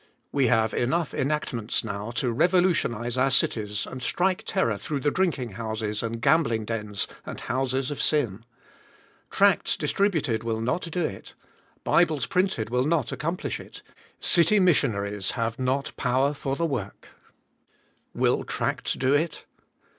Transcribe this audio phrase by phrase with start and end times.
[0.31, 5.51] We have enough enactments now to revolutionize our cities and strike terror through the drinking
[5.51, 8.43] houses and gambling dens and houses of sin.
[9.29, 11.35] Tracts distributed will not do it;
[11.83, 13.83] Bibles printed will not accomplish it;
[14.19, 17.09] city missionaries have not power for the work.
[18.15, 19.45] Will tracts do it?